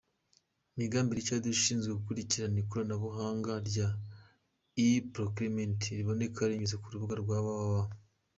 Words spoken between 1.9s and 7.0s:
gukurikirana ikoranabuhanga rya e-procurement riboneka unyuze ku